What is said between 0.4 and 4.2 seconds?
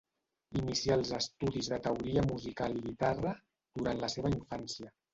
Inicià els estudis de teoria musical i guitarra durant la